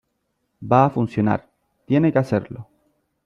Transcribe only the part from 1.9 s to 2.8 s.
que hacerlo.